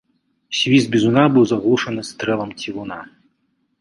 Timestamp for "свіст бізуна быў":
0.59-1.45